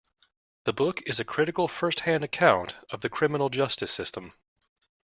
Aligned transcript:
The 0.63 0.73
book 0.73 1.03
is 1.03 1.19
a 1.19 1.23
critical 1.23 1.67
first 1.67 1.99
hand 1.99 2.23
account 2.23 2.75
of 2.89 3.01
the 3.01 3.09
criminal 3.11 3.49
justice 3.49 3.91
system. 3.91 4.33